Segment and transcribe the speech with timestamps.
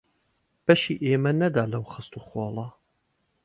[0.65, 2.67] بەشی ئێمەی نەدا لەو خەست و خۆڵە